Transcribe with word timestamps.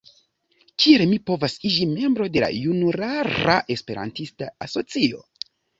Kiel 0.83 1.03
mi 1.11 1.19
povas 1.31 1.59
iĝi 1.71 1.87
membro 1.91 2.29
de 2.37 2.43
la 2.47 2.51
junulara 2.63 3.61
Esperantista 3.79 4.53
asocio? 4.69 5.27